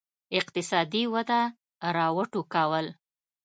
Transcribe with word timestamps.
اقتصادي 0.39 1.03
وده 1.13 1.41
را 1.95 2.07
وټوکول. 2.17 2.85